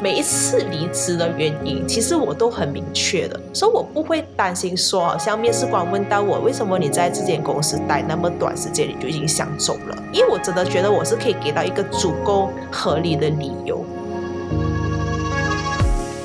[0.00, 9.96] 每一次离职的原因，其实我都很明确的，所以我不会担心说，好像面试官问到我，为什么你在这间公司待那么短时间你就已经想走了？
[10.12, 13.84] 因为我真的觉得我是可以给到一个足够合理的理由。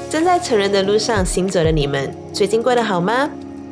[0.09, 3.29] 正在成人的路上行走的你们，最近过得好吗？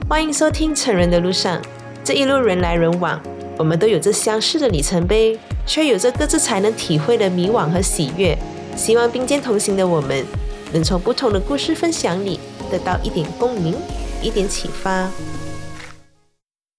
[0.07, 1.57] 欢迎收听《成人的路上》，
[2.04, 3.19] 这一路人来人往，
[3.57, 8.37] 我们都有着相似的里程碑，却有着各自才能体会的迷惘和喜悦。
[8.77, 10.23] 希望并肩同行的我们，
[10.71, 13.73] 能从不同的故事分享里得到一点共鸣，
[14.21, 15.09] 一点启发。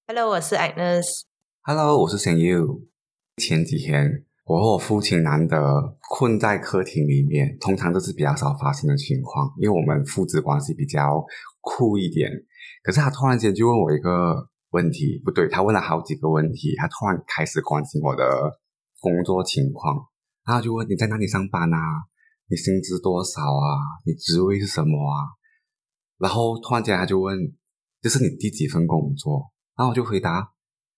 [0.06, 1.04] Hello，我是 Agnes。
[1.64, 2.82] Hello，我是 s You。
[3.42, 11.26] 前几天我和我父亲难得困在客厅里面，通常都是比较少发生的情况，因为我们父子关系比较
[11.60, 12.30] 酷一点。
[12.84, 18.52] 可是他突然间就问我一个问题，不对，他问了好几个问题，他突然开始关心我的
[19.00, 20.07] 工作情况。
[20.48, 21.78] 然后就问你在哪里上班啊？
[22.48, 24.00] 你薪资多少啊？
[24.06, 25.36] 你职位是什么啊？
[26.16, 27.38] 然后突然间他就问，
[28.00, 29.52] 这是你第几份工作？
[29.76, 30.54] 然后我就回答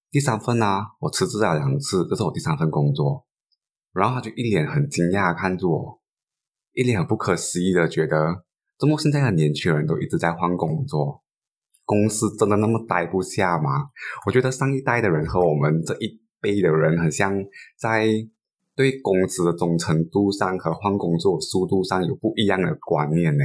[0.08, 3.26] 第三份啊，我辞职了两次，这是我第三份工作。
[3.92, 6.00] 然后他就一脸很惊讶看着我，
[6.74, 8.44] 一脸很不可思议的觉得，
[8.78, 11.24] 怎么现在的年轻人都一直在换工作？
[11.84, 13.90] 公司真的那么待不下吗？
[14.26, 17.34] 我觉得上一代的人和我们这一辈的人很像，
[17.76, 18.06] 在。
[18.80, 23.44] 对公司的忠诚度上和换工作速度上有不一样的观念呢？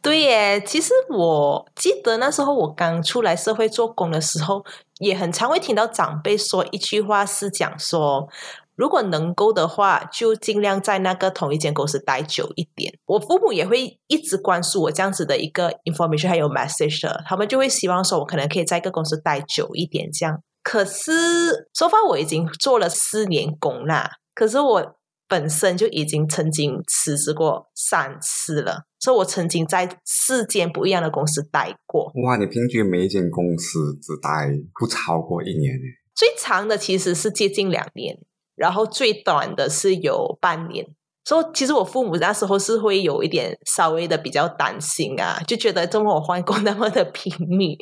[0.00, 4.64] 对耶，其实我记得那时候我刚出来社会做工的时候，
[5.00, 8.26] 也很常会听到长辈说一句话，是讲说，
[8.74, 12.94] 如果能够的话，就尽量在那个同一间公司待久一点。
[13.04, 20.40] 我父母也会一直关注我这样子的一个 information 还有 message，他们就会希望说我可能可以在一个公司待久一点这样。
[20.62, 24.10] 可是说法我已经做了四年工啦。
[24.34, 24.96] 可是我
[25.28, 32.12] 本身就已经曾经辞职过三次了，所以我曾经在四间不一样的公司待过。
[32.24, 35.74] 哇，你平均每一间公司只待不超过一年
[36.14, 38.18] 最长的其实是接近两年，
[38.54, 40.94] 然后最短的是有半年。
[41.24, 47.76] 所以其实我父母那时候是会有一点稍微的比较担心啊，就觉得这么我换工 那么的拼命，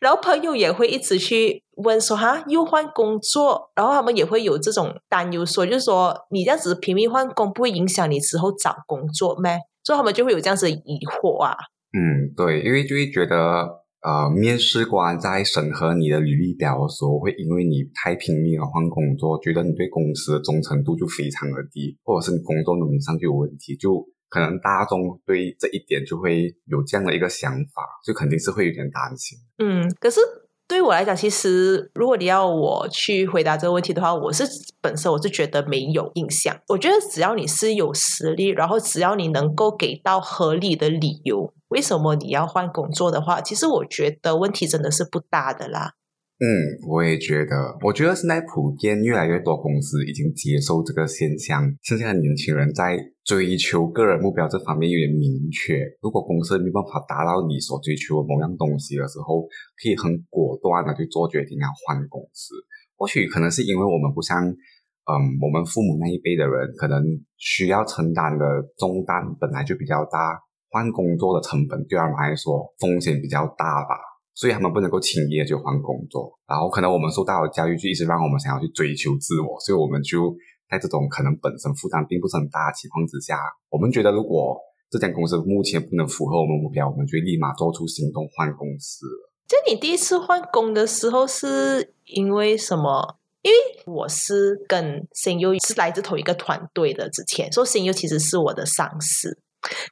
[0.00, 9.58] 然后朋友也会一直去问说哈又换工作，然后他们也会有这种担忧，说就是说你这样子拼命换工不会影响你之后找工作咩？
[9.84, 11.56] 所以他们就会有这样子的疑惑啊。
[11.92, 13.86] 嗯，对，因为就会觉得。
[14.08, 29.36] 呃，面试官在审核你的履历表的时候，会因为你太拼命了换工作，觉得你对公司的忠诚度就非常的低，或者是你工作能力上就有问题，就可能大众对这一点就会有这样的一个想法，就肯定是会有点担心。
[29.58, 30.20] 嗯，可是
[30.66, 34.44] 对我来讲，其实如果你要我去回答这个问题的话，我是
[34.80, 36.56] 本身我是觉得没有印象。
[36.68, 41.52] 我觉得只要你是有实力，然后只要你能够给到合理的理由。
[41.68, 45.92] 为什么你要换工作的话，其实我觉得问题真的是不大的啦。
[46.40, 46.46] 嗯，
[46.88, 51.66] 我也觉得，我觉得现在普遍越来越多公司已经接受这个现象。
[51.82, 55.82] 现在的年轻人在追求个人目标这方面有点明确。
[56.00, 59.42] 如果公司没办法达到你所追求的某样东西的时候，
[59.82, 62.54] 可以很果断的去做决定要换公司。
[62.96, 65.12] 或许可能是因为我们不像，嗯，
[65.42, 67.02] 我们父母那一辈的人，可能
[67.36, 68.46] 需要承担的
[68.78, 70.38] 重担本来就比较大。
[70.70, 73.96] 换工作的成本对他们来说风险比较大吧，
[74.34, 76.38] 所以他们不能够轻易的就换工作。
[76.46, 80.34] 然后可能我们受到的教育就一直让我们想要去追求自我，所以我们就
[80.70, 83.38] 在这种可能本身负担并不是很大的情况之下，
[83.70, 84.56] 我们觉得如果
[84.90, 89.06] 这间公司目前不能符合我们目标，我们就立马做出行动换公司。
[89.46, 93.16] 就你第一次换工的时候是因为什么？
[93.40, 93.56] 因为
[93.86, 99.38] 我是跟新优是来自同一个团队的，之前说新优其实是我的上司。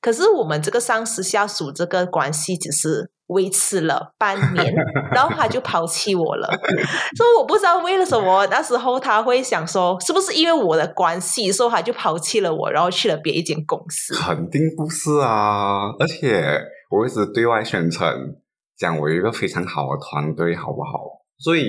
[0.01, 4.73] 可是我们这个上司下属这个关系只是维持了半年，
[5.11, 6.49] 然后他就抛弃我了。
[7.17, 14.15] 所以我不知道为了什么那时候他会想说，是不是因为我的关系，所以他就抛弃了我，然后去了别一间公司？
[14.15, 15.91] 肯定不是啊！
[15.99, 18.37] 而且我一直对外宣称，
[18.79, 21.25] 讲我有一个非常好的团队，好不好？
[21.39, 21.65] 所以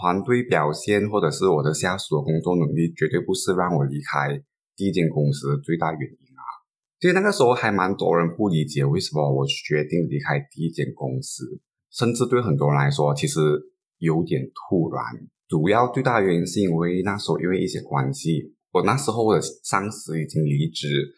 [0.00, 4.38] 团队表现或者是我的下属的工作能力，绝对不是让我离开
[4.76, 6.27] 第一间公司的最大原因。
[7.00, 11.44] 其实那个时候还蛮多人不理解为什么我决定离开第一间公司，
[11.92, 13.40] 甚至对很多人来说其实
[13.98, 15.04] 有点突然。
[15.48, 21.14] 主要最大原因是因为那时候因为一些关系，我那时候的上司已经离职，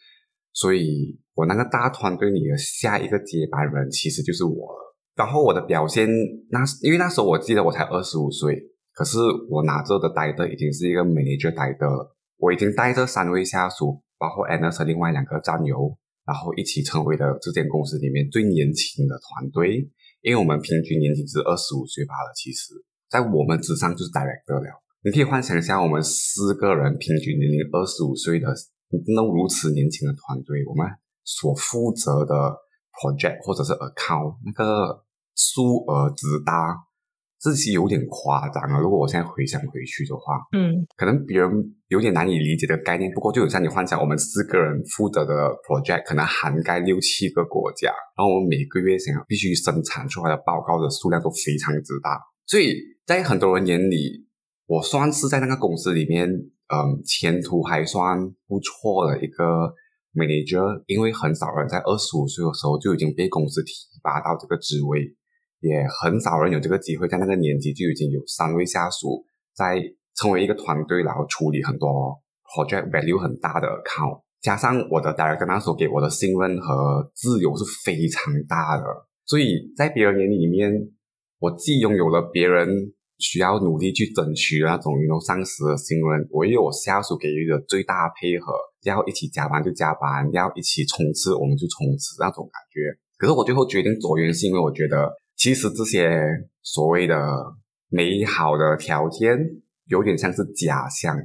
[0.53, 4.95] 所以我那个大团队里的下一个接班人其实就是我了。
[5.15, 6.07] 然后我的表现
[6.49, 8.55] 那因为那时候我记得我才二十五岁，
[8.93, 9.17] 可是
[9.49, 14.01] 我拿着的带的已经是一个 manager 带的了，我已经带着三位下属。
[14.21, 15.97] 包括 Anna 和另外两个战友，
[16.29, 19.89] 然后一起成为了这间公司里面最年轻的团队，
[20.21, 22.29] 因为我们平均年龄是二十五岁罢了。
[22.37, 22.75] 其实，
[23.09, 24.69] 在我们之上就是 director 了。
[25.03, 28.53] 你可以幻想一下，我们四个人平均年龄二十五岁的
[29.09, 30.85] 那如此年轻的团队，我们
[31.23, 32.35] 所负责的
[32.93, 35.03] project 或者是 account 那个
[35.33, 36.77] 数额之大。
[37.41, 38.79] 这是有点夸张啊！
[38.79, 41.49] 如果我现在回想回去的话，嗯，可能别人
[41.87, 43.11] 有点难以理解的概念。
[43.11, 52.21] 不过，就有像你幻想，我们四个人负责的 project 可能涵盖六七个国家，然后我们每个月想要必须生产出来的报告的数量都非常之大。
[52.45, 52.75] 所以
[53.07, 54.27] 在很多人眼里，
[54.67, 59.73] 我算是在那个公司里面，嗯，前途还算不错的一个
[60.13, 63.73] manager，因为很少人在二十五岁的时候就已经被公司提
[64.03, 65.15] 拔到这个职位。
[65.61, 69.23] 也很少人有这个机会，在那个年纪就已经有三位下属
[69.55, 69.77] 在
[70.15, 72.19] 成为一个团队，然后处理很多
[72.49, 78.83] project value 很大的 account，加上我的 director 那时候给我的信任和自由是非常大的，
[79.25, 80.73] 所以在别人眼里面，
[81.37, 82.67] 我既拥有了别人
[83.19, 92.97] 需要努力去争取那种拥有上司的信任，我也有下属给予的最大配合，要一起加班就加班，要一起冲刺我们就冲刺那种感觉。
[93.19, 95.21] 可是我最后决定走原是因为我觉得。
[95.41, 96.07] 其实这些
[96.61, 97.17] 所谓的
[97.89, 99.35] 美好的条件，
[99.85, 101.17] 有点像是假象。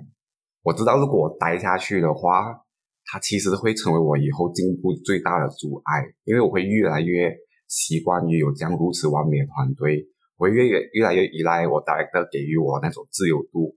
[0.62, 2.64] 我知道，如果我待下去的话，
[3.04, 7.30] 它其实会成为我以后进步最大的阻碍，因为我会越来越
[7.68, 10.08] 习惯于有这样如此完美的团队，
[10.38, 13.76] 我会越越越来越依赖我 director 给予我那种自由度。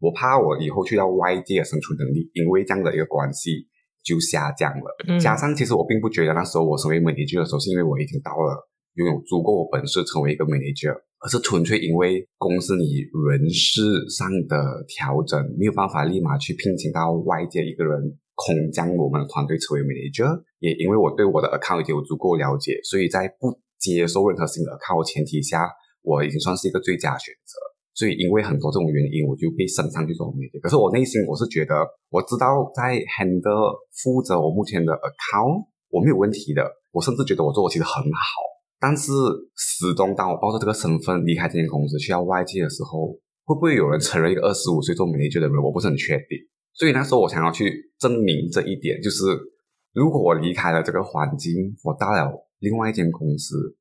[0.00, 3.66] 我怕我以后去到外界的生存能力，因为这样的一个关系
[4.04, 5.18] 就下降了。
[5.18, 8.68] 加上，其实我并不觉得那时候我成为美女剧的时候，是因为我已经到了。
[8.98, 10.90] 拥有足够的本事成为一个 manager，
[11.22, 13.80] 而是纯粹因为公司里人事
[14.10, 25.70] 上的调整没有办法立马去聘请到外界一个人空降我们的团队成为 manager，也因为我对我的 account 已经有足够了解，所以在不接受任何新的 account 前提下，
[26.02, 27.54] 我已经算是一个最佳选择。
[27.94, 30.58] 所以因为很多这种原因，我就被升上去做 manager。
[30.62, 31.74] 可是我内心我是觉得，
[32.10, 38.47] 我知道在 handle 负责我目前的 account 我没有问题的，我甚至觉得我做的其实很好。
[38.80, 39.12] 但是
[39.56, 43.08] 始终，当我抱着这个身份离开这间公司去到外界的时候，
[43.44, 45.56] 会不会有人承认一个二十五岁做 manager 的人？
[45.62, 46.38] 我不是很确定。
[46.74, 49.24] 所以那时候我想要去证明这一点，就是
[49.92, 52.30] 如果我离开了这个环境，我到了
[52.60, 53.76] 另外一间公司，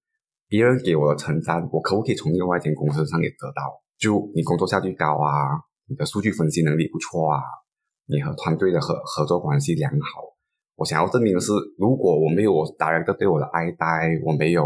[0.47, 3.61] 别人给我的称赞，我可不可以从另外一间公司上也得到？
[3.99, 7.37] 就你工作效率高啊，你的数据分析能力不错啊，
[8.07, 10.36] 你和团队的合合作关系良好。
[10.77, 14.63] 我想要证明的是，如果我没有我大家对我的爱戴，我没有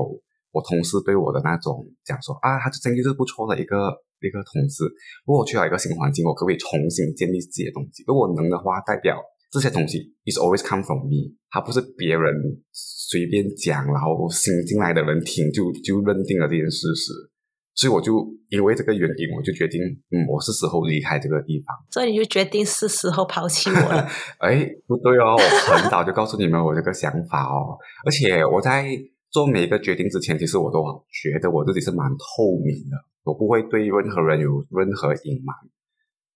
[0.51, 4.83] 我同事对我的那种讲说啊，他真的是不错的一个一个同事。
[5.25, 8.03] 如果我去到一个新环境，我可不可以重新建立自己的东西？
[8.05, 9.15] 如果能的话，代表
[9.49, 12.35] 这些东西 is always come from me，它不是别人
[12.73, 17.30] 随便讲，然后新进来的人听就就认定了这件事实。
[17.73, 19.81] 所以我就因为这个原因，我就决定，
[20.12, 21.75] 嗯，我是时候离开这个地方。
[21.89, 24.07] 所以你就决定是时候抛弃我了？
[24.39, 27.77] 哎，不对哦，我很早就告诉你们我这个想法哦。
[28.06, 28.85] 而且我在
[29.31, 35.56] 做每一个决定之前，其实我都觉得我自己是蛮透明的，我不会对任何人有任何隐瞒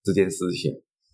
[0.03, 0.71] 这件事情。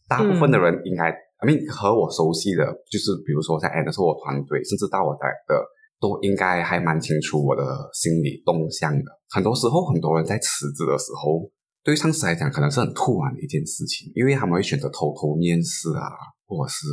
[0.08, 5.56] 大部分的人应该，I mean 和我熟悉的，就是比如说在是我团队，甚至到我的的。
[6.02, 9.06] 都应该还蛮清楚我的心理动向的。
[9.30, 11.50] 很多时候，很多人在辞职的时候，
[11.84, 16.10] 对上司来讲可能是很突然的一件事情，因为他们会选择偷偷面试啊，
[16.48, 16.88] 或者是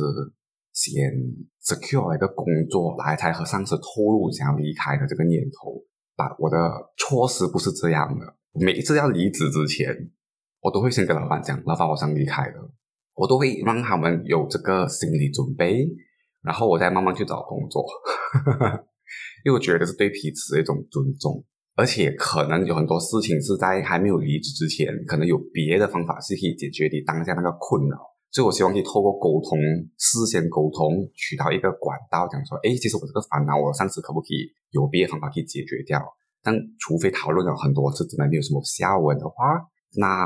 [0.71, 1.11] 先
[1.61, 5.83] secure 一个工作来才和上司透露想要离开的这个念头。
[6.15, 6.57] 把我的
[6.97, 9.87] 措施不是这样的，每一次要离职之前，
[10.59, 12.71] 我都会先跟老板讲，老板我想离开了，
[13.15, 15.87] 我都会让他们有这个心理准备，
[16.41, 17.85] 然后我再慢慢去找工作。
[19.45, 21.43] 因为我觉得是对彼此的一种尊重，
[21.75, 27.97] 而且可能有很多事情是在还没有离职之前，可能有别的方法是可以解决你当下那个困扰，
[28.31, 29.57] 所以我希望可以透过沟通，
[29.97, 36.01] 事先沟通，取到一个管道，讲说，哎，其实我这个烦恼，我上次可不可以有别的方法可以解决掉？
[36.41, 39.35] 但除非讨论了很多次，真的没有什么下文的话，
[39.95, 40.23] 那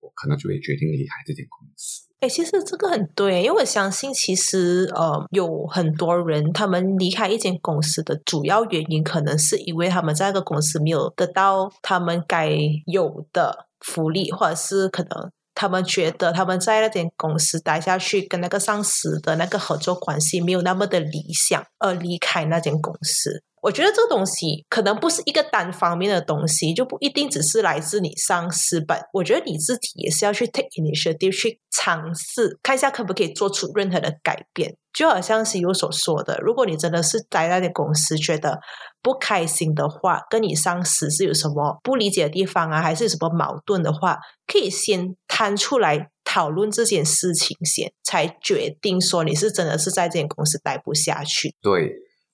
[0.00, 2.11] 我可能就会决定离开这间公司。
[2.22, 23.42] 哎，其实这个很对，因为我相信，其实呃，有很多人他们离开一间公司的主要原因，可能是因为他们在那个公司没有得到他们该有的福利，或者是可能他们觉得他们在那间公司待下去，跟那个上司的那个合作关系没有那么的理想，而离开那间公司。
[23.62, 28.98] 我觉得这个东西可能不是一个单方面的东西，就不一定只是来自你上司本。
[29.12, 34.76] 我觉得你自己也是要去 take initiative 去尝试，看一下可不可以做出任何的改变。
[34.92, 38.58] 就好像是有所说的，如果你真的是在那间公司觉得
[39.02, 51.54] 不开心的话，跟你上司是有什么不理解的地方啊，还是有什么矛盾的话，可以先摊出来讨论这件事情先，才决定说你是真的是在这间公司待不下去。
[51.60, 51.92] 对。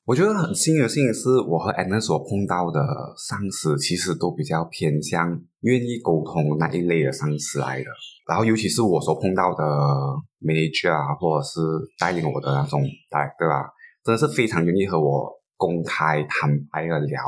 [0.08, 2.80] 我觉得很幸运的事情是，我和 Anna 所碰到的
[3.28, 7.84] 上司其实都比较偏向愿意沟通那一类的上司来的。
[8.26, 9.62] 然后，尤其是我所碰到的
[10.40, 11.60] manager 啊，或者是
[11.98, 13.68] 带领我的那种 director 啊，
[14.02, 17.20] 真的是非常愿意和我公开坦白的聊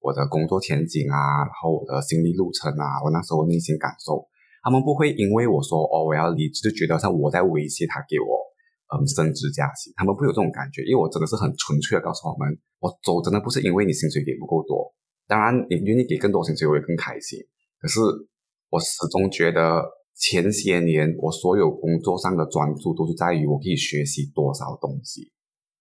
[0.00, 1.16] 我的工作前景啊，
[1.48, 4.28] 然后我的心理路程啊，我那时候内心感受。
[4.62, 8.44] 他们不会因为我说哦我要离职，就觉得像我在威胁他给我。
[8.88, 12.48] 嗯，升职加薪，他们不有这种感觉，因为我真的是很纯粹的告诉我们，
[12.80, 14.80] 我走真的不是因为你薪水给不够多，
[15.26, 17.38] 当然你愿意给更多薪水，我也更开心。
[17.78, 18.00] 可是
[18.70, 19.84] 我始终觉得
[20.16, 25.30] 前些年我所有工作上的专注都是在于我可以学习多少东西。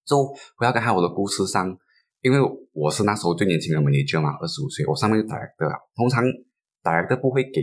[0.05, 0.25] 就
[0.57, 1.77] 回到刚才我的故事上，
[2.21, 2.39] 因为
[2.73, 6.23] 我是那时候最年轻的 manager 嘛，二十五岁，我上面 director，通常
[6.83, 7.61] director 不会给。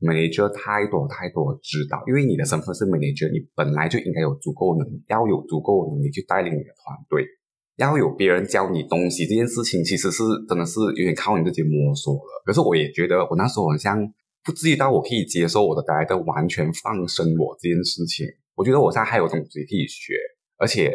[0.00, 7.24] manager 太多太多指导，因为你的身份是 manager，你本来就应该有足够能，要有足够能力去带领你的团队，
[7.76, 9.24] 要有别人教你东西。
[9.24, 12.42] 这件事情其实是真的是有点靠你自己摸索了。
[12.44, 13.96] 可是我也觉得我那时候好像
[14.44, 18.26] 不至于到我可以接受我的带的完全放生我这件事情。
[18.56, 20.12] 我觉得我现在还有东西可以学，
[20.58, 20.92] 而且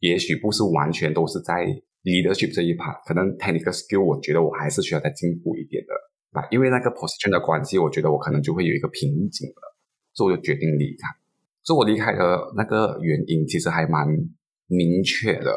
[0.00, 1.66] 也许不是完全都是在
[2.06, 5.92] leadership 这一 part，可能 technical skill 我觉得我还是需要再进步一点的。
[6.50, 9.74] 因为那个 position 的关系，我觉得我可能就会有一个瓶颈了，
[10.12, 11.08] 所以我就决定离开。
[11.64, 14.06] 所以我离开的那个原因其实还蛮
[14.68, 15.50] 明确的。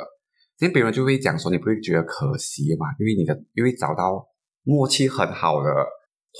[0.59, 2.87] 因为别人就会讲说，你不会觉得可惜嘛？
[2.97, 4.25] 因为你的，因为找到
[4.63, 5.69] 默契很好的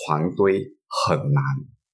[0.08, 1.44] 团队很难，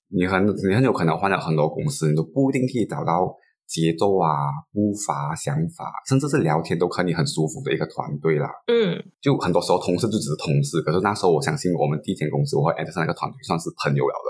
[0.10, 3.36] 你很你很有可能换了很多公司，你都不一定可以找到。
[3.68, 4.30] 节奏啊，
[4.72, 8.50] 步伐、想法，甚至是聊天都可以很舒服的一个团队啦。
[8.68, 14.30] 嗯，就很多时候同事就只是同事，可是那时候我相信我们第一间公司，我和 Anderson 那个团队算是朋友了的，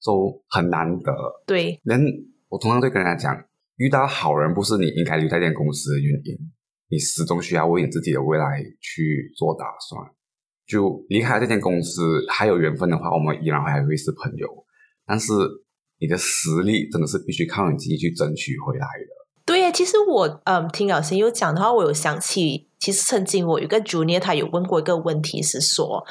[0.00, 1.12] 所以很难得。
[1.46, 2.02] 对，人
[2.48, 3.44] 我通常会跟人家讲，
[3.76, 6.36] 遇到好人不是你应该留在这间公司的原因，
[6.88, 10.04] 你始终需要为你自己的未来去做打算。
[10.66, 14.48] 就离开这间公司，还有缘分的话，我们依然还会是朋友，
[15.06, 15.32] 但是。
[16.02, 19.14] 你的实力真的是必须靠你自己去争取回来的。
[19.46, 26.04] 对呀，其实我嗯听老师有讲的话，我有想起，其实曾经我有个 junior，他有问过一个问题，是说。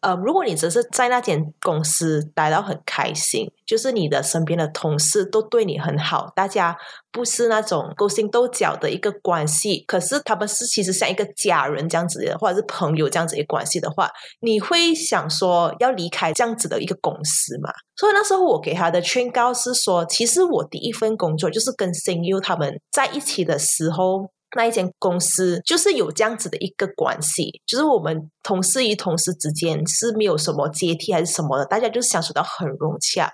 [0.00, 6.76] 呃，如果你只是在那间公司待到很开心，就是你的身边的同事都对你很好，大家
[7.12, 17.70] 不是那种勾心斗角的一个关系，可是他们是其实像一个家人这样子的，或者是朋友这样子的关系的话，你会想说要离开这样子的一个公司嘛？
[17.96, 24.30] 所以那时候我给他的劝告是说，其实我第一份工作就是跟 s i n u 他们在一起的时候。
[24.56, 33.30] 那一间公司就是有这样子的一个关系，就是我们同事与同事之间是没有什么阶梯还是什么的，大家就相处到很融洽。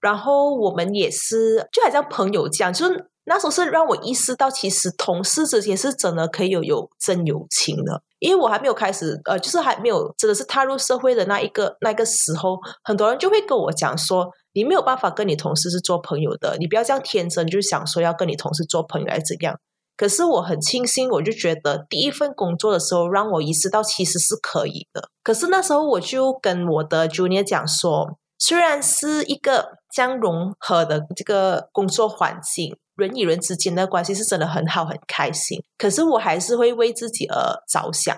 [0.00, 8.02] 然后我们也是就好像朋友这样，就是那时候是让我意识到，其实同事之间是真的可以有有真友情的。
[8.20, 19.56] 因为我还没有开始，呃，就是还没有真的是踏入社会的那一个那个时候，很多人就会跟我讲说，你没有办法跟你同事是做朋友的，你不要这样天真，就想说要跟你同事做朋友还是怎样。
[19.98, 25.08] 可是我很庆幸，我就觉得第一份工作的时候，让我意识到其实是可以的。
[25.24, 38.16] 可是那时候我就跟我的 junior 讲说，虽然是一个将融合的这个工作环境，人与人之间的关系是真的很好很开心，可是我还是会为自己而着想，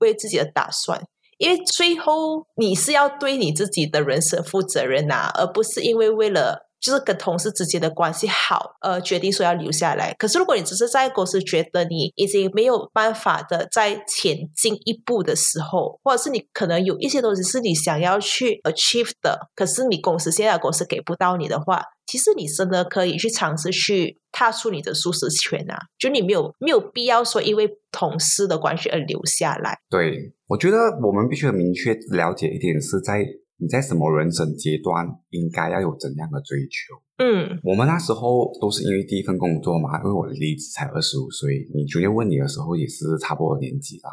[0.00, 1.02] 为自己的打算，
[1.38, 6.68] 因为最后你是要对你自己的人生负责任呐，而不是因为为了。
[6.82, 10.12] 就是跟同事之间的关系好，呃，决定说要留下来。
[10.18, 25.78] 可是如果你只是在公司觉得你已经没有办法的再前进一步的时候，或者是你可能有一些东西是你想要去 achieve 的，可是你公司现在的公司给不到你的话，其实你真的可以去尝试去踏出你的舒适圈啊！
[25.96, 29.78] 就你没有没有必要说因为同事的关系而留下来。
[29.88, 33.24] 对，我觉得我们必须要明确了解一点是在。
[33.62, 36.98] 你在什么人生阶段应该要有怎样的追求？
[37.18, 44.10] 嗯，我们那时候都是因为第一份工作嘛，因为我离职才二十五岁，你昨天问你的时候也是差不多年纪啦。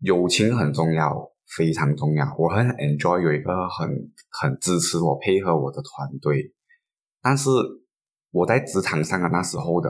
[0.00, 1.16] 友情很重要，
[1.56, 2.26] 非常重要。
[2.38, 3.88] 我很 enjoy 有一个很
[4.28, 6.52] 很支持我、配合我的团队。
[7.22, 7.48] 但是
[8.30, 9.88] 我在职场上的那时候的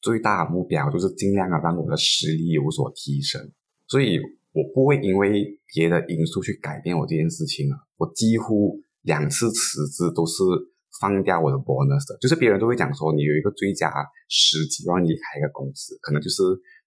[0.00, 3.52] 最大目标就是尽量的让我的实力有所提升，
[3.86, 4.18] 所以
[4.58, 7.78] 我不会因为别的因素去改变我这件事情啊。
[7.96, 10.42] 我几乎两次辞职都是
[11.00, 13.86] 放掉我的 bonus 的，就是别人都会讲说你有一个最佳
[14.28, 16.42] 时机让你离开一个公司，可能就是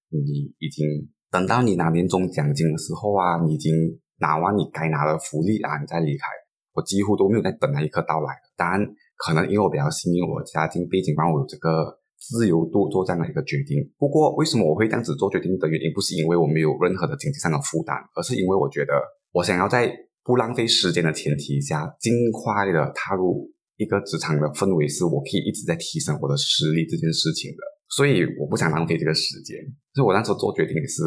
[0.10, 0.84] 你已经
[1.32, 3.72] 等到你拿年终奖金的时候啊，你已经
[4.20, 6.28] 拿完你该拿的福利啊，你再离开。
[6.74, 8.36] 我几乎都没有在等那一刻到来。
[8.56, 8.80] 当然，
[9.18, 13.82] 可能因为我比较幸运，我家境背景让我有这个自由度做这样的一个决定。
[13.98, 18.94] 不过，为什么我会这样子做决定的原因，不是因为我没有任何的经济上的负担，而是因为我觉得
[19.34, 19.92] 我想要在
[20.24, 27.58] 不浪费时间的前提下，尽快的踏入一个职场的氛围，是我可以一直在提升我的实力这件事情的。
[27.90, 29.58] 所以，我不想浪费这个时间。
[29.94, 31.02] 所以我那时候做决定也是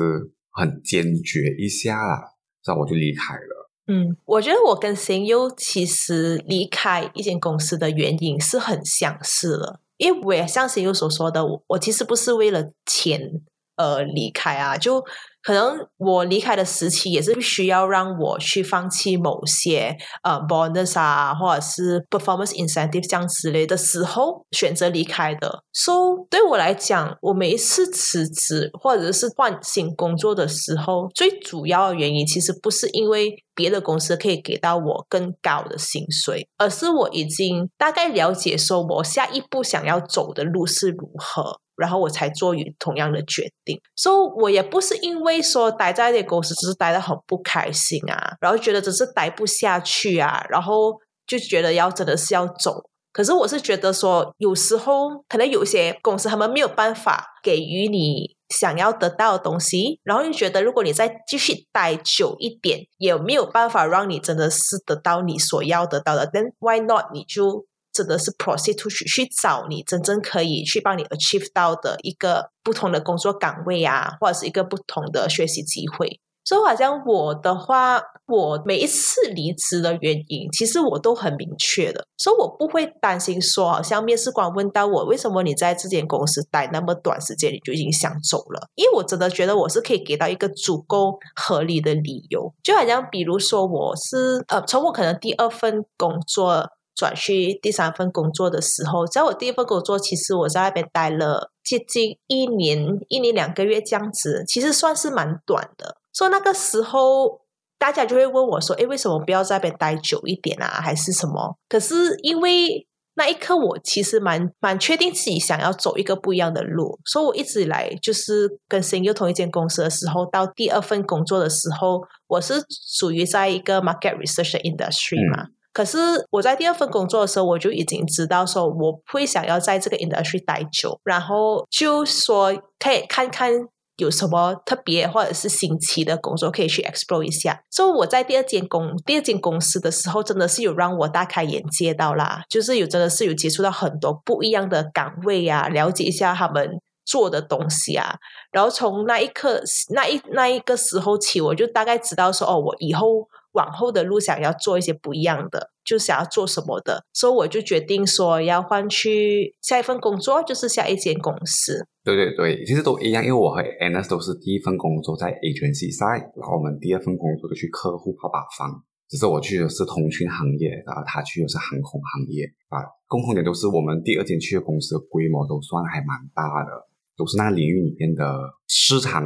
[0.50, 2.20] 很坚决一下啦，
[2.66, 3.70] 然后我就离开了。
[3.86, 13.42] 嗯，我觉得我跟贤优其实离开一间公司的原因是很相似的，因为我也像谁又所说的，我我其实不是为了钱
[13.76, 15.04] 而离开啊，就。
[15.44, 25.62] 可能我离开的时期也是需要让我去放弃某些呃 bonus 啊，或者是 performance incentive 这样之类的时候选择离开的。
[25.74, 25.92] So
[26.30, 41.60] 对我来讲，我每一次辞职或者是换新工作的时候，最主要的原因其实不是因为别的公司可以给到我更高的薪水，而是我已经大概了解说我下一步想要走的路是如何。
[41.76, 52.82] 然后我才做与同样的决定，所以我也不是因为会说待在那公司只是待的很不开心啊，然后觉得只是待不下去啊，然后就觉得要真的是要走。
[53.12, 67.12] 可是我是觉得说，有时候可能有些公司他们没有办法给予你想要得到的东西，然后又觉得如果你再继续待久一点，也没有办法让你真的是得到你所要得到的，then why not？
[67.12, 67.66] 你就。
[67.94, 76.20] 真的是 proceed 去去找你真正可以去帮你 achieve 到的一个不同的工作岗位啊，或者是一个不同的学习机会。
[76.46, 88.68] 所以好像我的话，我每一次离职的原因，其实我都很明确的，所以我不会担心说，好像面试官问到我为什么你在这间公司待那么短时间，你就已经想走了？
[88.74, 96.68] 因为我真的觉得我是可以给到一个足够合理的理由，就好像比如说我是呃，从我可能第二份工作。
[96.94, 105.96] 转去第三份工作的时候，在我第一份工作，其实我在那边待了接近一年，一年两个月这样子，其实算是蛮短的。
[106.12, 107.40] 所以那个时候，
[107.78, 110.80] 大家就会问我说：“哎，为什么不要在那边待久一点啊？
[110.80, 125.48] 还是什么？”可是因为那一刻，我其实蛮蛮确定自己想要走一个不一样的路，所以我一直以来就是跟新又同一间公司的时候，到第二份工作的时候，我是属于在一个 market research industry 嘛。
[125.74, 125.98] 可是
[126.30, 133.50] 我在第二份工作的时候，我就已经知道说我会想要在这个 industry 待久，然后就说可以看看
[133.96, 137.60] 有什么特别或者是新奇的工作可以去 explore 一下。
[137.72, 148.14] 所以我在第二间公第二间公司的时候，真的是有让我大开眼界到啦，就是有真的是有接触到很多不一样的岗位啊，了解一下他们做的东西啊。
[148.52, 149.60] 然后从那一刻
[149.92, 153.28] 那一那一个时候起，我就大概知道说哦，我以后。
[153.54, 161.84] 往后的路想要做一些不一样的，就想要做什么的，所以我就决定说要换去下一份工作，就是下一间公司。
[162.04, 176.88] 对对对，其实都一样，因为我和 Anna 都是第一份工作在 agency side，然后我们第二份工作就去客户爸爸方，只是我去的是通讯行业，然后他去的是航空行业，啊，共同点都是我们第二间去的公司的规模都算还蛮大的。
[177.16, 178.26] 都是那个领域里面的
[178.66, 179.24] 市场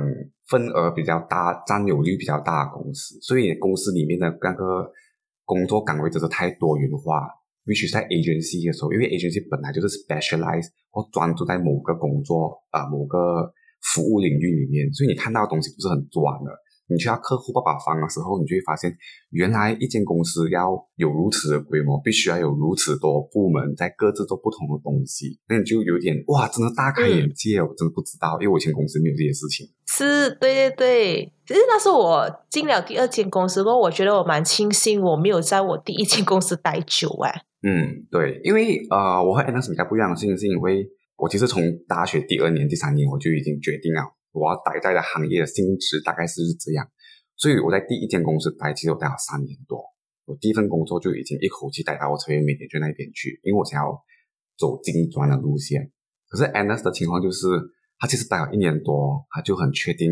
[0.48, 4.90] 份额比较大、占有率比较大的公司，所以公司里面的那个
[5.44, 7.28] 工作岗位真的太多元化。
[7.68, 13.44] 必须在 agency 的时候，因为 agency 本来就是 specialize 或专注在某个工作啊、某个
[13.92, 16.48] 服务领域里面，所以你看到的东西不是很专的。
[16.88, 18.96] 你去到客户爸爸方的时候，你就会发现，
[19.30, 29.68] 原来一间公司要有如此的规模，必须要有如此多部门在各自做不同的东西，那你就有点哇，真的大开眼界我真的不知道，因为我以前公司没有这些事情。
[29.86, 31.32] 是，对对对。
[31.46, 37.42] 其实那是我进了第二间公司后，我觉得我蛮庆幸我没有在我第一间公司待久哎。
[37.62, 44.02] 嗯，对，因为呃，我和 a n n 比较不一样的事情，是因为我其实从大学第二年、第三年我就已经决定了。
[44.32, 46.86] 我要待在的行业的性质大概是这样，
[47.36, 49.82] 所以我在第一间公司待，其实我待了三年多。
[50.26, 53.98] 我第一份工作就已经一口气待到我特别每天去那边去，因为我想要
[54.58, 55.90] 走精专的路线。
[56.28, 57.46] 可是 Anna 的情况就是，
[57.98, 60.10] 他其实待了一年多，他就很确定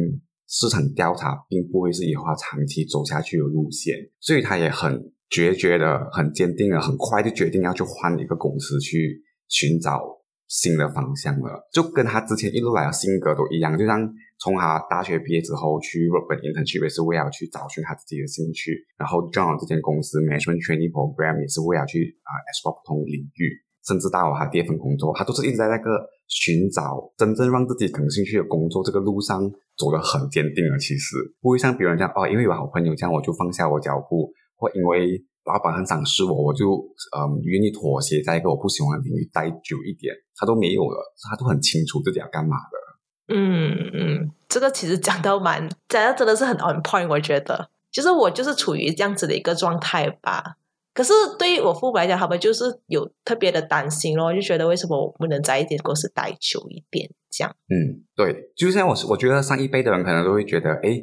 [0.48, 10.00] 市场调查并不会是以后他长期走下去的路线，所以他也很决绝的、很坚定的、很快就决定要去换一个公司去寻找
[10.48, 13.98] 新的方向了，就跟他之前一路来的性格都一样，就像
[14.38, 23.66] 从他大学毕业之后去日本 internship 也是为了去找寻他自己的兴趣，然后 join 这间公司 management training program 也是为了去啊 explore 不同领域。
[23.87, 29.40] 甚至到他第二份工作，他都是一直在那个寻找真正让自己感兴趣的工作这个路上
[29.78, 30.76] 走得很坚定了。
[30.76, 36.74] 其实不会像别人这样哦，因为有好朋友这样，我就放下我脚步，或因为老板很赏识我，我就
[37.16, 40.14] 嗯愿意妥协在一个我不喜欢的领域待久一点。
[40.35, 43.35] 他都没有了，他都很清楚自己要干嘛的。
[43.35, 50.56] 嗯嗯，这个其实讲到蛮讲到真的是很 on point，我觉得，就是我就是处于这样子的一个状态吧。
[50.94, 57.11] 可是对于我父母来讲，他们就是有特别的担心咯，就觉得为什么我不能在一间公司待久一点？
[57.30, 61.02] 这样，嗯，对，就像我，我觉得上一辈的人可能都会觉得，哎，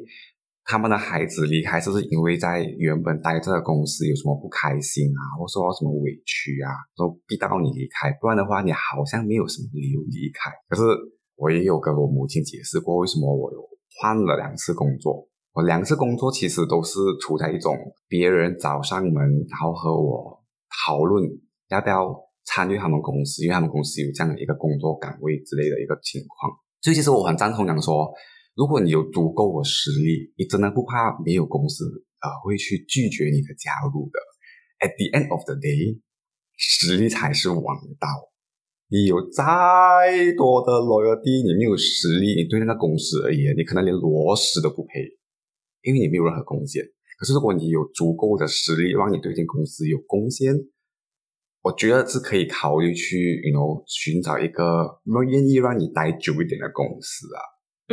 [0.66, 8.12] 他们的孩子离开，是不是因为在原本待这个公司有什么不开心啊，或受到什么委屈啊，都逼到你离开？
[8.22, 10.50] 不然的话，你好像没有什么理由离开。
[10.70, 10.84] 可是
[11.36, 13.60] 我也有跟我母亲解释过，为什么我有
[14.00, 15.28] 换了两次工作。
[15.52, 19.14] 我两次工作其实都是处在一种别人找上门，
[19.50, 20.42] 然后和我
[20.86, 21.24] 讨论
[21.70, 22.10] 要不要
[22.46, 26.52] 参与他们公司，因为他们公司有这样的一个工作岗位之类的一个情况。
[26.82, 28.12] 所以其实我很赞同讲说，
[28.56, 31.86] 如果你有足够的实力，你真的不怕没有公司
[32.20, 34.20] 啊会去拒绝你的加入的。
[34.86, 36.00] At the end of the day，
[36.58, 37.62] 实力才是王
[38.00, 38.08] 道。
[38.90, 39.44] 你有再
[40.38, 45.18] 多的 loyalty，你没有实力，你对那个公司而言，你可能连螺丝都不配。
[45.82, 46.82] 因为你没有任何贡献，
[47.18, 50.54] 可是如果你有足够的实力，让你对这公司有贡献，
[51.62, 57.42] 我觉得是可以考虑去，you know，寻找一个愿意让你待久一点的公司啊。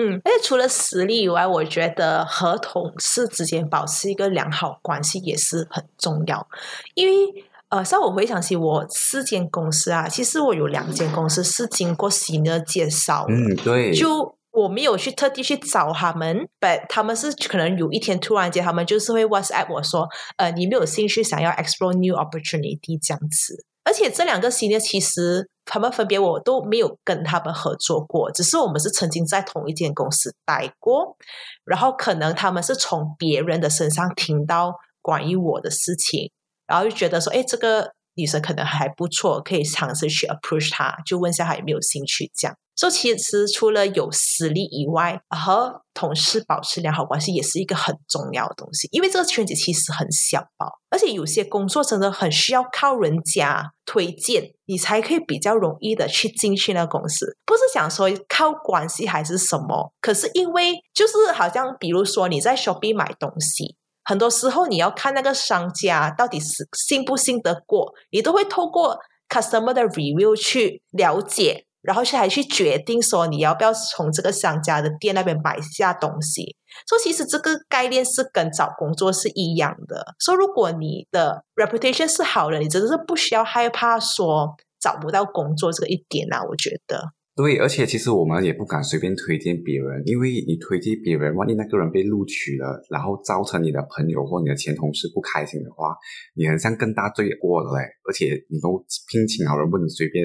[0.00, 6.46] 嗯，而且除了实力以外，我觉得和同事之间保持一个良好关系也是很重要。
[6.94, 14.36] 因为呃，像我回想起我四间公司啊，其实我有两间公司是经过新的介绍，嗯，对，就。
[14.52, 20.08] 我没有去特地去找他们，but 他们是可能有一天突然间，他们就是会 WhatsApp 我说，
[20.38, 23.64] 呃，你没有兴趣想要 explore new opportunity 这样子。
[23.90, 31.16] 而且这两个系列其实他们分别我都没有跟他们合作过，只是我们是曾经在同一间公司待过，
[31.64, 34.72] 然后可能他们是从别人的身上听到
[35.02, 36.30] 关于我的事情，
[36.68, 42.56] 然后就觉得说，哎，这个女生可能还不错，可以尝试去 approach 她，就问一下她有没有兴趣这样。
[42.80, 48.88] 说其实除了有实力以外，和同事保持良好关系也是一个很重要的东西。
[48.90, 57.36] 因为这个圈子其实很小包，而且有些工作真的很需要靠人家推荐，你才可以比较容易的去进去那个公司。
[57.44, 71.66] 不是想说靠关系还是什么，可是因为就是好像比如说你在 Shopee 买东西，很多时候你要看那个商家到底是信不信得过，你都会透过 customer 的 review 去了解。
[71.82, 76.56] 然后去还去决定说你要不要从这个商家的店那边买下东西。
[76.86, 80.14] 所以其实这个概念是跟找工作是一样的。
[80.18, 86.44] 所以如果你的 reputation 是好的，你真的是不需要害怕说找不到工作这个一点啊。
[86.48, 87.02] 我觉得
[87.34, 95.96] 对，而且其实我们也不敢随便推荐别人，因为你推荐别人，万一那个人被录取了，然后造成你的朋友或你的前同事不开心的话，
[96.34, 97.84] 你很像更大罪过了嘞。
[98.06, 100.24] 而且你都聘请好人，不能随便。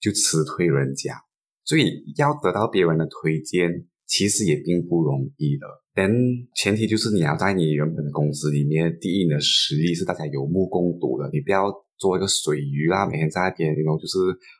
[0.00, 1.14] 就辞退人家，
[1.64, 5.66] 所以要得到别人的推荐，其实也并不容易的。
[5.94, 6.10] 但
[6.54, 14.16] 前提就是你要在你原本的公司里面，第一，你的实力是大家有目共睹的，你不要做一个水鱼啦，每天在那边那种就是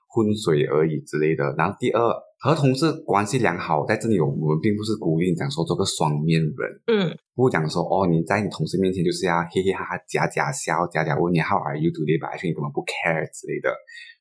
[0.09, 1.55] 浑水而已之类的。
[1.57, 2.03] 然后第二，
[2.41, 6.53] 和同事关系良好，在这里我们并不是鼓励你讲说做个双面人，
[6.89, 12.21] 嗯，不讲说哦，你在你同事面前就是要嘿嘿哈哈假假笑，假假问你 How are you today？
[12.21, 13.71] 白你根本不 care 之类的。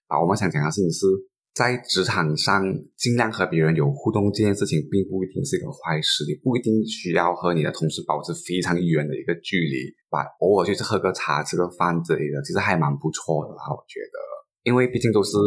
[0.10, 1.06] 啊，我们想讲的事情是
[1.54, 2.66] 在职场上
[2.98, 9.78] 尽量和别人有互动，这件事情并不一定是一个坏事，你不一定需要和你的同事保持非常远的一个距离，
[10.10, 13.70] 把偶尔去喝个茶、吃个饭之类的，其实还蛮不错的啦。
[13.70, 14.18] 我觉得，
[14.64, 15.38] 因为毕竟都是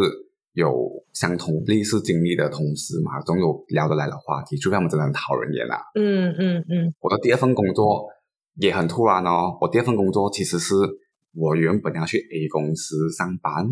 [0.52, 0.70] 有
[1.12, 5.80] 相同类似经历的同事嘛，总有聊得来的话题，除非我们真的很讨人厌啊。
[5.98, 6.94] 嗯嗯嗯。
[7.00, 8.06] 我的第二份工作
[8.60, 10.74] 也很突然哦，我第二份工作其实是
[11.34, 13.66] 我原本要去 A 公司上班。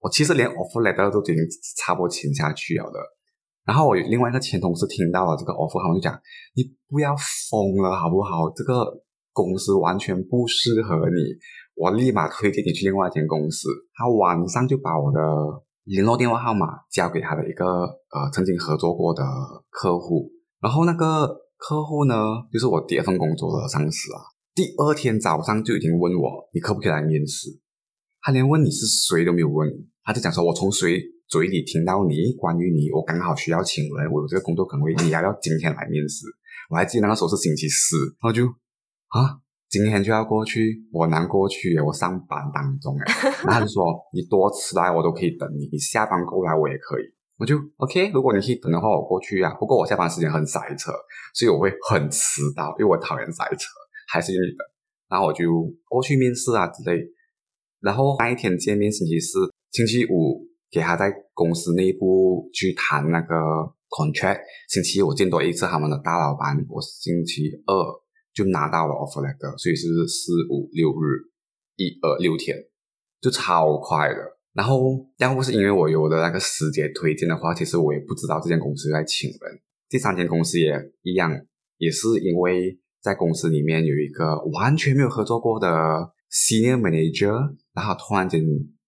[0.00, 1.36] 我其实连 offer letter 都已经
[1.76, 2.98] 差不多签下去了的，
[3.64, 6.14] 然后我另外一个前同事听到了这个 offer，他们就讲
[6.54, 7.16] ：“你不要
[7.50, 8.48] 疯了好不好？
[8.54, 11.34] 这个公司完全不适合你，
[11.74, 15.18] 我立马推荐你去另外一间公司。”他晚上就把我的
[15.84, 19.24] 联络电话号码交给他的一个呃曾经合作过的
[19.70, 20.30] 客户，
[20.60, 22.14] 然后那个客户呢，
[22.52, 24.20] 就是我第二份工作的上司啊，
[24.54, 27.50] 第二天早上就已经问我：“你可不可以来面试？”
[28.26, 29.70] 他连问你是谁都没有问。
[30.02, 36.26] 他就讲说，我从谁嘴里听到你关于你，我刚好需要请人，我有这个工作岗位，你要不要今天来面试？
[36.68, 38.44] 我还记得那时候是星期四，然后就
[39.14, 39.38] 啊，
[39.70, 47.04] 今天就要过去，我难过去，我上班当中哎， 然后他就说你多迟来我都可以等你，你下班过来我也可以，
[47.38, 49.54] 我就 OK，如果你可以等的话，我过去啊。
[49.54, 50.90] 不过我下班时间很塞车，
[51.32, 53.70] 所以我会很迟到，因为我讨厌塞车，
[54.08, 54.66] 还是愿意等。
[55.08, 55.46] 然后我就
[55.86, 56.98] 过去面试啊之类，
[57.80, 63.34] 然后那一天见面星期四，星期五给他在公司内部去谈那个
[63.88, 67.74] contract，星期一我见多一次他们的大老板，我星期二
[68.34, 71.30] 就拿到了 offer letter，所以是四五六日
[71.76, 72.56] 一二六天，
[73.20, 74.16] 就超快的。
[74.52, 79.60] 然后要不是因为我有的那个师姐推荐的话，其实我也不知道这间公司在请人。
[79.88, 81.30] 第三间公司也一样，
[81.78, 82.78] 也是因为。
[83.02, 85.68] 在公司里面有一个完全没有合作过的
[86.28, 88.40] senior manager，然后突然间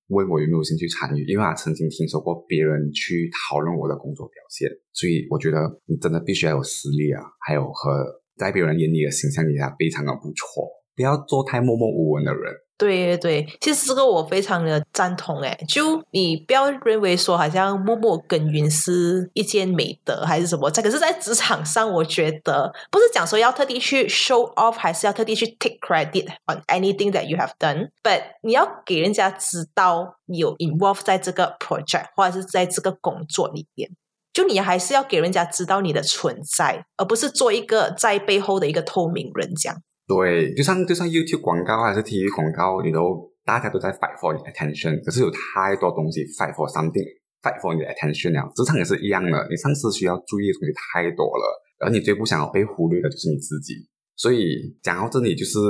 [0.09, 8.03] 问我有没有兴趣参与，因为他曾经听说过别人去讨论我的工作表现，所以我觉得你真的必须要有实力啊，还有和
[8.37, 10.65] 在别人眼里的形象也要非常的不错，
[10.97, 12.55] 不要做太默默无闻的人。
[12.79, 33.91] 对对，其实这个我非常的赞同诶，就你不要认为说好像默默耕耘是一件美德还是什么，这可是在职场上，我觉得不是讲说要特地去 show off，还是要特地去 take credit on anything that you have done，but 你要给人家知道你有 involve 在这个 project 或者是在这个工作里边，
[34.33, 39.77] 就你还是要给人家知道你的存在，而不是做一个在背后的一个透明人这样。
[40.09, 48.51] 对，就像就像 YouTube 广告还是 TV 广告，你都大家都在 fight for attention，可是有太多东西 fight for something，fight for 你的 attention 了。
[48.57, 51.45] 职场也是一样的，你上司需要注意的东西太多了，
[51.85, 53.75] 而你最不想要被忽略的就是你自己。
[54.17, 55.61] 所以讲到这里，就是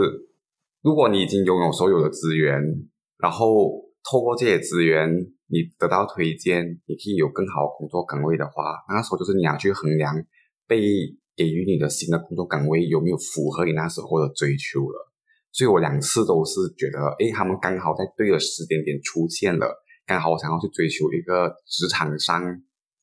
[0.83, 2.63] 如果你已经拥有所有的资源，
[3.19, 5.11] 然后透过这些资源，
[5.51, 10.15] 你得到推荐，你可以有更好的工作岗位的话，那时候就是你要去衡量
[10.69, 10.79] 被。
[11.39, 15.09] 给予你的新的工作岗位有没有符合你那时候的追求了？
[15.53, 19.73] 所以我两次都是觉得，哎，他们刚好在对的时间点出现了，
[20.05, 22.43] 刚好我想要去追求一个职场上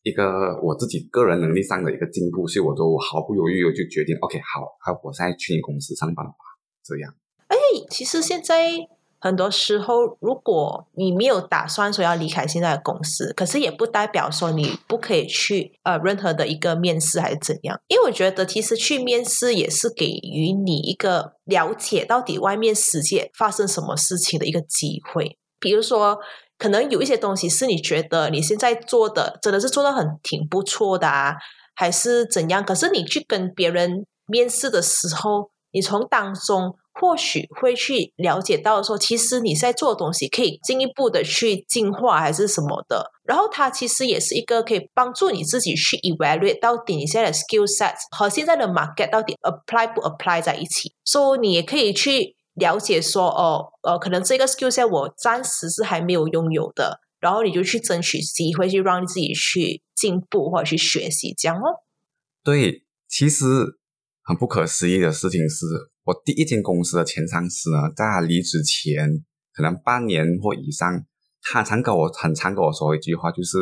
[0.04, 6.36] 一个我自己个人能力上的一个进步，所以我都毫不犹豫的就决定，OK，好，好，我现在去你公司上班吧，
[6.84, 7.16] 这样。
[7.48, 7.58] 哎，
[7.90, 8.95] 其实现在。
[9.20, 17.80] 很多时候，如果你没有打算说要离开现在的公司，可是也不代表说你不可以去呃任何的一个面试还是怎样。
[17.88, 25.38] 因为我觉得，其实去面试也是给予你一个了解到底外面世界发生什么事情的一个机会。
[25.60, 26.20] 比如说，
[26.60, 31.34] 可能有一些东西是你觉得你现在做的真的是做的很挺不错的啊，
[31.74, 32.64] 还是怎样？
[32.64, 36.76] 可是你去跟别人面试的时候，你从当中。
[37.00, 43.12] 或许会去了解到说，其实你在做东西可以进一步的去进化，还是什么的。
[43.26, 50.94] 然后它其实也是一个可以帮助你自己去 evaluate 到底你现在的 skill sets 和现在的 market 到底 apply 不 apply 在一起。
[51.04, 61.84] 所以你也可以去了解说，哦，呃，可能这个 skill set 我暂时是还没有拥有的，然后你就去争取机会，去让自己去进步或者去学习，这样哦。
[62.44, 63.78] 对，其实
[64.26, 65.66] 很不可思议的事情是。
[66.04, 71.06] 我第一间公司的前上司呢，在他离职前可能半年或以上，
[71.44, 73.58] 他常跟我很常跟我说一句话，就是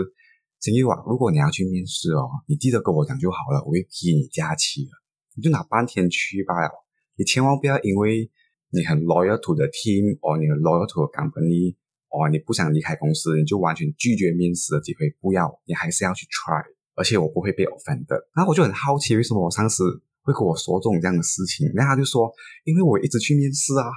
[0.60, 4.92] 金玉啊，如果你要去面试哦，你记得跟我讲就好了，我会批你假期了，
[5.36, 6.72] 你就拿半天去罢了。
[7.18, 8.32] 你千万不要因为
[8.72, 11.76] 你很 loyal to the team，或你很 loyal to the company，
[12.08, 16.64] 哦，你不想离开公司，你就完全拒绝面试的机会，不要，你还是要去 try，
[16.96, 18.24] 而且我不会被 offended。
[18.36, 20.04] 然后我就很好奇，为什么我上司？
[20.24, 22.32] 会跟我说这种这样的事情，然后他就说，
[22.64, 23.92] 因为我一直去面试啊，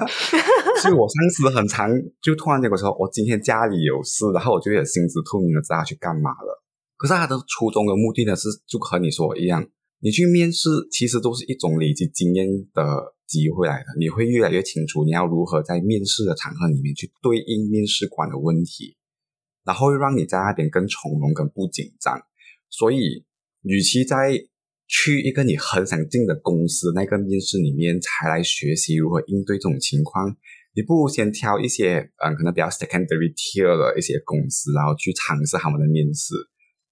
[0.80, 1.90] 所以我上次很长，
[2.22, 6.62] 就突然间我说我今天家里有事，然后我就有心知肚明的知道去干嘛了。
[6.96, 9.66] 可是他的初衷的目的呢，是就和你说一样，
[10.00, 18.96] 你去面试其实都是一种累积经验的机会来的，你会越来越清楚你要如何在面试的场合里面去对应面试官的问题，
[19.64, 22.20] 然后会让你在那边更从容、更不紧张。
[22.70, 23.24] 所以，
[23.62, 24.38] 与其在
[24.88, 30.36] 去一个你很想进的公司那个面试里面，才来学习如何应对这种情况。
[30.74, 36.34] 你不如先挑一些嗯，可能比较 secondary tier 的一些公司，然后去尝试他们的面试。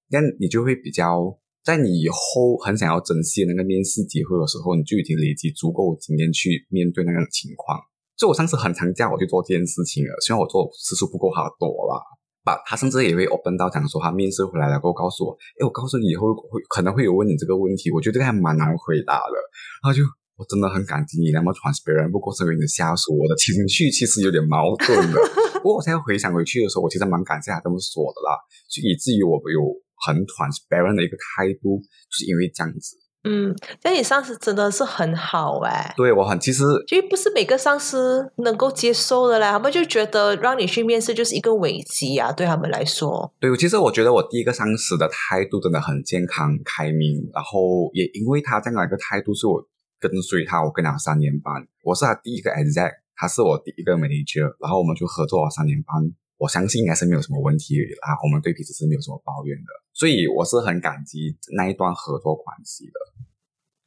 [0.09, 7.79] 那你就会比较，在你以后很想要珍惜那个面试机会的时候，你就已经累积足够经验去面对那个情况。
[8.17, 12.01] 所以我上次很常叫我去做这件事情了，虽然我做次数不够好多啦。
[12.45, 19.35] 把他甚至也会 open 到讲说他面试回来了，过后告诉我，哎，我告诉你以后会可能会有问你这个问题，我觉得还蛮难回答的。
[19.83, 20.05] 然后就
[20.37, 22.11] 我真的很感激你那么 transparent。
[22.13, 25.19] 不过身为你的下属，我的情绪其实有点矛盾的。
[25.65, 28.37] 不过我现在回想回去的时候，我其实蛮感谢他这么说的啦，
[28.69, 29.65] 就以至于我有
[30.05, 32.97] 很 transparent 的一个态度，就是因为这样子。
[33.25, 43.33] 嗯，这你上司真的是很好哎，对我很其实，因为不是每个上司能够接受的啦，他们就觉得让你去面试就是一个危机啊，对他们来说。
[43.41, 49.67] 对，其实我觉得我第一个上司的态度真的很健康、开明，然后也因为他这样的一个态度，是我
[49.99, 55.97] 跟随他，我跟他三年半，我是他第一个 exec，他是我第一个 manager，然后我们就合作了三年半，
[56.37, 59.84] 我相信应该是没有什么问题啊，我们对彼此是没有什么抱怨的。
[59.95, 62.93] 所以我是很感激那一段合作关系的，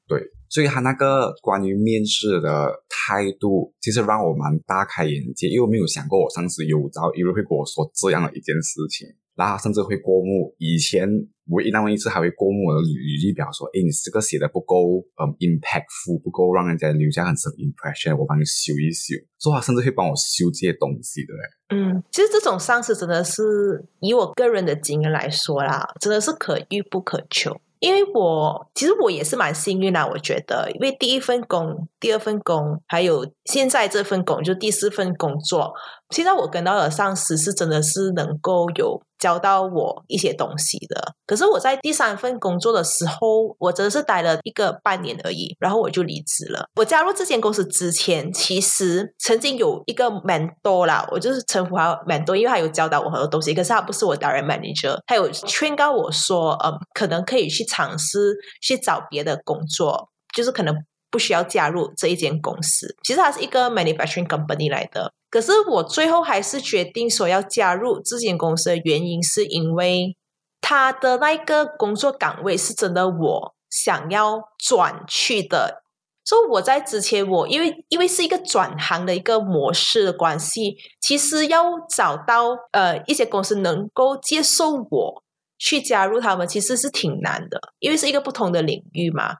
[0.07, 9.05] 对，所以他那个关于面试的态度，其实让我蛮大开眼界，因为我没有想过我上次有朝一日会跟我说这样的一件事情。
[9.37, 11.07] 然后甚至会过目，以前
[11.49, 21.33] 唯一那么一次还会过目我的履履历表，说：“哎，你这个写的不够，嗯，impactful，不够让人家留下很深 impression，我帮你修一修。”说话甚至会帮我修这些东西的。
[21.69, 27.55] 嗯，其实这种上司真的是以我个人的经验来说啦，真的是可遇不可求。
[27.79, 35.71] 因为我其实我也是蛮幸运啦，我觉得，因为第一份工、第二份工，还有现在这份工，就第四份工作，
[36.09, 38.99] 现在我跟到的上司是真的是能够有。
[39.19, 46.67] 教到我一些东西的，可是我在第三份工作的时候，我真的是待了一个半年而已，然后我就离职了。
[46.75, 60.75] 我加入这间公司之前，其实曾经有一个 mentor 啦，我就是称呼他 mentor，因为他有教导我很多东西，可是他不是我 direct manager，他有劝告我说，嗯，可能可以去尝试去找别的工作，就是可能
[61.09, 62.95] 不需要加入这一间公司。
[63.03, 65.13] 其实它是一个 manufacturing company 来的。
[65.29, 70.15] 可是我最后还是决定说要加入这间公司的原因，是因为
[70.61, 75.83] 他的那个工作岗位是真的我想要转去的。
[76.23, 81.63] 所以我在之前，我因为因为是一个转行的一个模式的关系，其实要
[81.95, 85.23] 找到呃一些公司能够接受我
[85.57, 89.37] 去加入他们，其实是挺难的，因为是一个不同的领域嘛。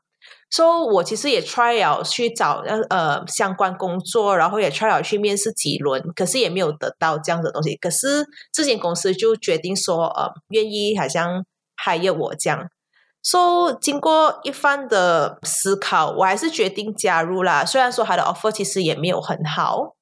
[0.50, 7.76] 所以，我其实也 try 了去找呃相关工作，然后也 try 了去面试几轮，可是也没有得到这样的东西。
[7.76, 11.44] 可是这间公司就决定说，呃，愿意好像
[11.76, 12.70] 还要我这样。
[13.22, 17.66] 所以经过一番的思考，我还是决定加入啦。
[17.66, 19.96] 虽然说他的 offer 其实也没有很好，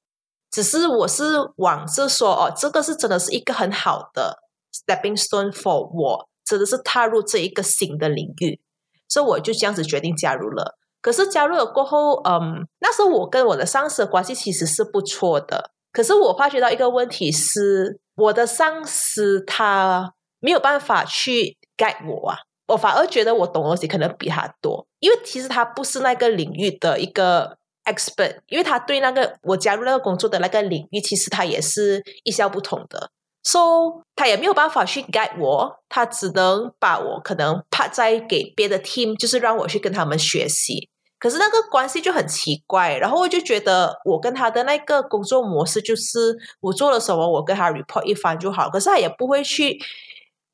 [0.52, 1.24] 只是我是
[1.56, 4.38] 往是说，哦，这个是真的是一个很好的
[4.72, 8.60] stepping stone for 我，真的是踏入这一个新的领域。
[9.08, 10.76] 所以我就这样子决定加入了。
[11.00, 15.70] 可是加入了过后，嗯，那时候我跟我的上司的关系其实是不错的。
[15.92, 22.38] 可是我发觉到一个问题是，我的上司他没有办法去 guide 我啊。
[22.68, 33.10] 我反而觉得我懂东西可能比他多，因为其实他不是那个领域的一个 expert，因为他对那个我加入那个工作的那个领域，其实他也是一窍不通的。
[33.48, 40.88] So 他也没有办法去 guide 我，他只能把我可能派在给别的 team，就是让我去跟他们学习。
[41.20, 48.68] 可是那个关系就很奇怪，然后我就觉得我跟他的那个工作模式就是我做了什么，我跟他 report 一番就好。
[48.68, 49.78] 可是他也不会去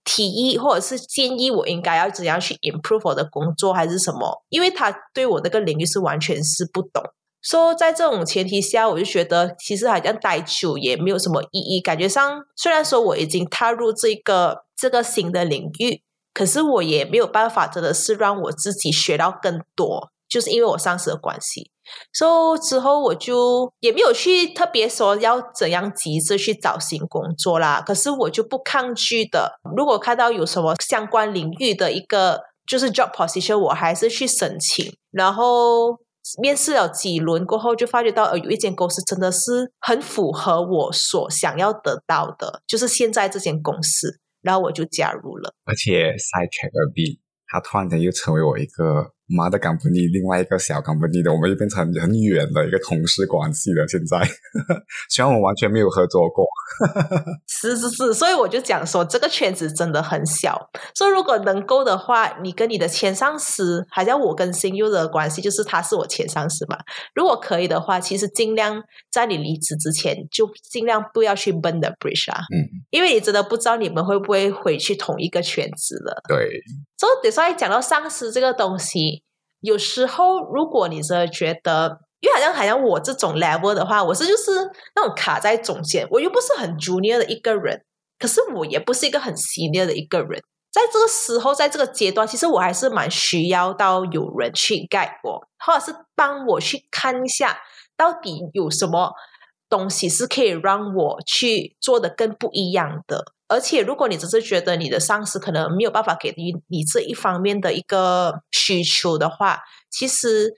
[0.04, 7.02] 提议或者是建议我应该要怎样去 improve 我的工作还是什么，因为他对我那个领域是完全是不懂。
[7.42, 11.80] 说在这种前提下，我就觉得其实好像待久也没有什么意义。
[11.80, 16.02] 感觉上，虽然说我已经踏入这个这个新的领域，
[16.32, 20.10] 可是我也没有办法，真的是让我自己学到更多。
[20.28, 21.70] 就是因为我上司的关系，
[22.12, 27.82] 所以之后我就也没有去特别说要怎样急着去找新工作啦。
[27.84, 35.98] 可是我就不抗拒的，如果看到有什么相关领域的一个就是 job position，我还是去申请，然后。
[36.40, 45.54] 面试了几轮过后，就发觉到呃，有一间公司真的是很符合我所想要得到的，就是现在这间公司，然后我就加入了。
[45.64, 49.12] 而且 side track 二 B，他突然间又成为我一个。
[49.34, 53.86] 妈的，company 另外一个小 company 的，我们就变成很远的一个同事关系了。
[53.88, 54.18] 现在
[55.08, 56.46] 虽然我们完全没有合作过，
[57.48, 60.70] 是是是，所以我就讲说，这个圈子真的很小。
[60.94, 66.78] 所以如果能够的话，你跟你的前上司，好像我跟新优的关系，就是他是我前上司嘛。
[67.14, 72.40] 如果可以的话，其实尽量在你离职之前，就尽量不要去 burn the bridge 啊。
[72.54, 76.22] 嗯，因为你真的不知道你们会不会回去同一个圈子了。
[76.28, 76.60] 对。
[77.02, 79.24] 所以，等下讲到上司这个东西。
[79.60, 84.52] 有时候，如果你真的觉得，因为好像好像我这种 level 的话，我是就是
[84.94, 87.82] 那种卡在中间，我又不是很 junior 的一个人，
[88.20, 90.40] 可是我也不是一个很 senior 的一个人，
[90.72, 97.58] 在这个时候，在这个阶段，其实我还是蛮需要到有人去盖我，或者是帮我去看一下，
[97.96, 99.12] 到底有什么
[99.68, 103.24] 东西是可以让我去做的更不一样的。
[103.52, 110.54] 而且，如果你只是觉得你的上司可能没有办法给予你这一方面的一个需求的话，其实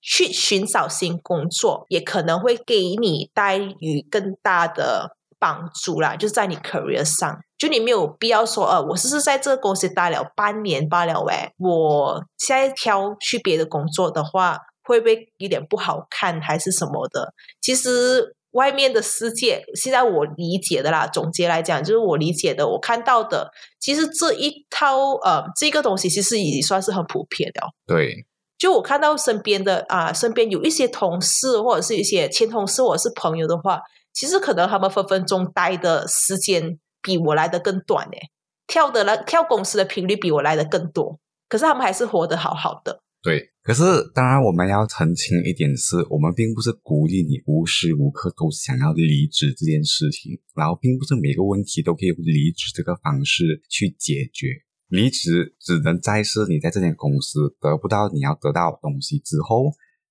[0.00, 6.16] 去寻找新工作也可能会给你带予更大的帮助啦。
[6.16, 17.34] 就在你 career 上，就你没有必要说，呃，我是是在这个公司待了半年罢了，喂，我现在挑去别的工作的话，会不会有点不好看，还是什么的？
[17.60, 18.34] 其实。
[18.52, 27.60] 外面的世界，现在我理解的啦，总结来讲，就是我理解的，我看到的，其实这一套呃，这个东西其实已经算是很普遍的。
[27.86, 28.26] 对，
[28.56, 33.82] 就我看到身边的啊，身边有一些同事或者是一些前同事或者是朋友的话，
[34.12, 38.30] 其实可能他们分分钟待的时间比我来的更短诶，
[38.66, 41.18] 跳的来跳公司的频率比我来的更多，
[41.48, 43.00] 可是他们还是活得好好的。
[43.22, 43.82] 对，可是
[44.14, 54.46] 当然我们要澄清一点是，我们并不是鼓励你无时无刻都想要离职这件事情，然后并不是每个问题都可以用离职这个方式去解决。
[54.88, 59.66] 离职只能在是你在这间公司得不到你要得到的东西之后，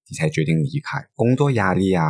[0.07, 1.03] 你才决定离开。
[1.15, 2.05] 工作压力啊、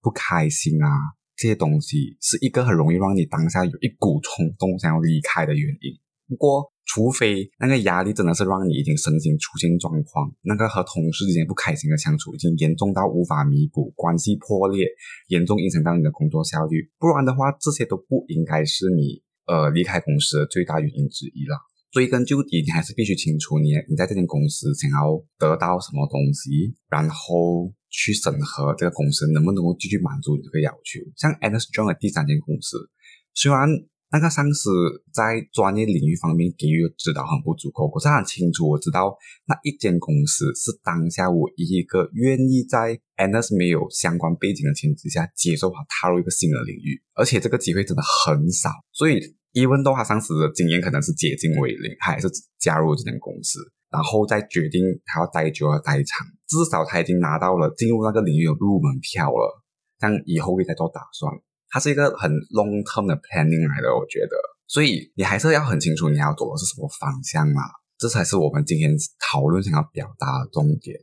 [0.00, 0.88] 不开心啊
[1.36, 5.92] 这些东西，是一个很容易让你当下有一股冲动想要离开的原因。
[6.26, 14.86] 不过，除非那个压力真的是让你已经身心出现状况，那个和同事之间不开心的相处已经严重到无法弥补，关系破裂，
[15.28, 21.56] 严重影响到你的工作效率，不然的话，这些都不应该是你呃离开公司的最大原因之一了。
[21.92, 30.98] 追根究底，你还是必须清楚你你在这间公司想要得到什么东西，然后去审核这个公司能不能够继续满足你这个要求。
[31.16, 32.90] 像 Anderson John 的第三间公司，
[33.34, 33.68] 虽然。
[34.12, 34.70] 那个上司
[35.12, 48.70] 在专业领域方面给予指导很不足够，可是很清楚我知道那一间公司是当下唯一一个愿意在 Anders 没有相关背景的前提下接受他踏入一个新的领域，而且这个机会真的很少。
[48.92, 49.20] 所以
[49.52, 52.26] ，even 到他上司的经验可能是接近为零，他还是
[52.58, 59.62] 加入这间公司，然后再决定他要待久要待长，至少他已经拿到了进入那个领域的入门票了，
[60.00, 61.32] 这样以后会再做打算。
[61.70, 67.62] 它是一个很 long term 的 planning 来的，我觉得，所以你还是要很清楚你要走的是什么方向嘛，
[67.96, 68.90] 这才是我们今天
[69.30, 70.96] 讨论想要表达的重点。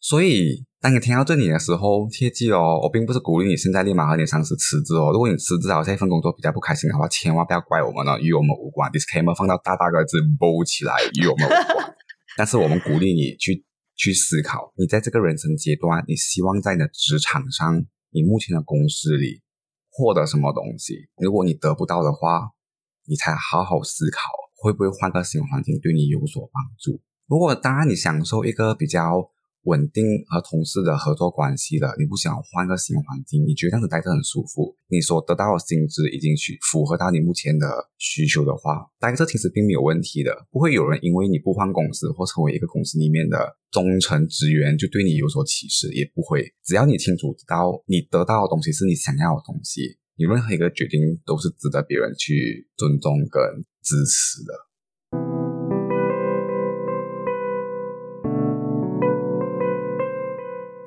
[0.00, 5.10] 所以，当你听到这里的时候，切记哦，我并不是鼓励你现在立马和你上司辞职哦。
[5.12, 8.88] 如果你辞职了这份工作比较不开心的话，千万不要怪我们哦，与我们无关。
[8.92, 11.94] Disclaimer 放到大大个字 bold 起来，与我们无关。
[12.38, 13.64] 但是我们鼓励你去
[13.96, 19.42] 去思考，你在这个人生阶段，你希望在你的职场上，你目前的公司里。
[19.96, 21.08] 获得什么东西？
[21.16, 22.50] 如果你得不到的话，
[23.06, 24.20] 你才好好思考，
[24.56, 27.00] 会不会换个新环境对你有所帮助？
[27.26, 29.30] 如果当然你享受一个比较。
[29.66, 37.66] 稳定和同事的合作关系了，你不想换个新环境，你觉得这样子待着很舒服，你所得到的薪资已经去符合到你目前的
[37.98, 43.36] 需求的话，待着其实并没有问题的，不会有人因为你不换公司或成为一个公司里面的
[43.70, 46.46] 忠诚职员就对你有所歧视，也不会。
[46.64, 53.42] 只要你清楚知道你得到的东西是你想要的东西，你任何一个决定都是值得别人去尊重跟
[53.82, 54.65] 支持的。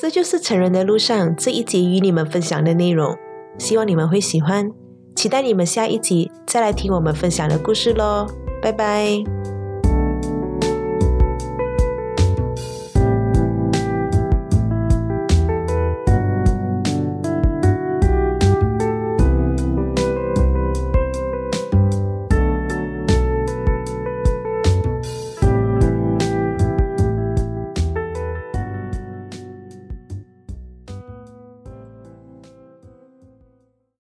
[0.10, 3.16] 这就是成人的路上这一集与你们分享的内容，
[3.60, 4.72] 希望你们会喜欢，
[5.16, 8.26] 期待你们下一集再来听我们分享的故事喽，
[8.60, 9.49] 拜拜。